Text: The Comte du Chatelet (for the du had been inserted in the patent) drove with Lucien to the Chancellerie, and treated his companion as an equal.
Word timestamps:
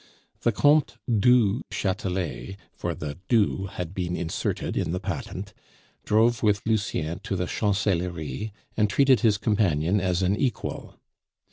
The 0.39 0.51
Comte 0.51 0.97
du 1.07 1.61
Chatelet 1.69 2.55
(for 2.73 2.95
the 2.95 3.19
du 3.29 3.67
had 3.67 3.93
been 3.93 4.15
inserted 4.15 4.75
in 4.75 4.93
the 4.93 4.99
patent) 4.99 5.53
drove 6.05 6.41
with 6.41 6.63
Lucien 6.65 7.19
to 7.19 7.35
the 7.35 7.45
Chancellerie, 7.45 8.51
and 8.75 8.89
treated 8.89 9.19
his 9.19 9.37
companion 9.37 9.99
as 10.01 10.23
an 10.23 10.35
equal. 10.35 10.97